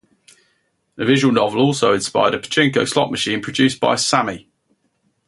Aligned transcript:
The 0.95 1.05
visual 1.05 1.31
novel 1.31 1.61
also 1.61 1.93
inspired 1.93 2.33
a 2.33 2.39
pachinko 2.39 2.87
slot 2.89 3.11
machine 3.11 3.39
produced 3.39 3.79
by 3.79 3.97
Sammy. 3.97 4.49